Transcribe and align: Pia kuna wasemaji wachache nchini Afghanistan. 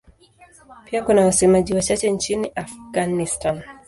Pia 0.85 1.03
kuna 1.03 1.25
wasemaji 1.25 1.73
wachache 1.73 2.11
nchini 2.11 2.51
Afghanistan. 2.55 3.63